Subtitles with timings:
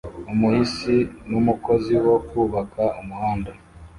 [0.31, 0.97] Umuhisi
[1.29, 3.51] n'umukozi wo kubaka umuhanda